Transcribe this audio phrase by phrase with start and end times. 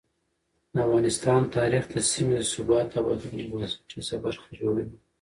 [0.73, 4.95] د افغانستان تاریخ د سیمې د ثبات او بدلونونو یو بنسټیزه برخه جوړوي.